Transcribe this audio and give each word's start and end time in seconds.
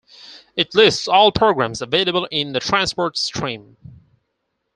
It 0.55 0.73
lists 0.73 1.07
all 1.07 1.31
programs 1.31 1.79
available 1.79 2.27
in 2.31 2.53
the 2.53 2.59
transport 2.59 3.19
stream. 3.19 3.77